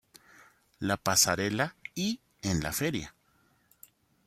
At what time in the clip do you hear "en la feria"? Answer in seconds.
2.41-3.13